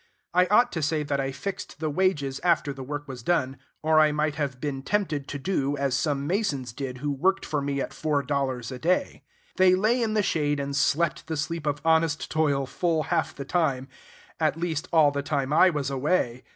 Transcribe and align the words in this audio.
I 0.33 0.47
ought 0.47 0.71
to 0.71 0.81
say 0.81 1.03
that 1.03 1.19
I 1.19 1.31
fixed 1.31 1.79
the 1.79 1.91
wages 1.91 2.39
after 2.43 2.73
the 2.73 2.81
work 2.81 3.07
was 3.07 3.21
done, 3.21 3.57
or 3.83 3.99
I 3.99 4.11
might 4.11 4.33
have 4.33 4.59
been 4.59 4.81
tempted 4.81 5.27
to 5.27 5.37
do 5.37 5.77
as 5.77 5.93
some 5.95 6.25
masons 6.25 6.73
did 6.73 6.97
who 6.97 7.11
worked 7.11 7.45
for 7.45 7.61
me 7.61 7.79
at 7.81 7.93
four 7.93 8.23
dollars 8.23 8.71
a 8.71 8.79
day. 8.79 9.21
They 9.57 9.75
lay 9.75 10.01
in 10.01 10.15
the 10.15 10.23
shade 10.23 10.59
and 10.59 10.75
slept 10.75 11.27
the 11.27 11.37
sleep 11.37 11.67
of 11.67 11.83
honest 11.85 12.31
toil 12.31 12.65
full 12.65 13.03
half 13.13 13.35
the 13.35 13.45
time, 13.45 13.89
at 14.39 14.57
least 14.57 14.87
all 14.91 15.11
the 15.11 15.21
time 15.21 15.53
I 15.53 15.69
was 15.69 15.91
away. 15.91 16.45